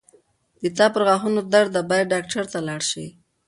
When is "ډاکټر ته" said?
2.13-2.59